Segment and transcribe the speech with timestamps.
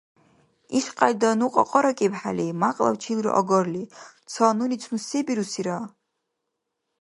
[0.77, 3.83] Ишкьяйда ну кьакьаракӀибхӀели, мякьлав чилра агарли,
[4.31, 5.77] ца нуницун се бирусира?